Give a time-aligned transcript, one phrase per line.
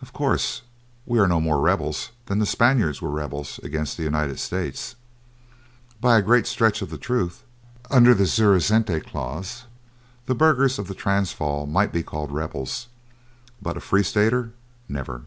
[0.00, 0.62] Of course,
[1.06, 4.96] we are no more rebels than the Spaniards were rebels against the United States.
[6.00, 7.44] By a great stretch of the truth,
[7.88, 9.66] under the suzerainty clause,
[10.26, 12.88] the burghers of the Transvaal might be called rebels,
[13.62, 14.50] but a Free Stater
[14.88, 15.26] never!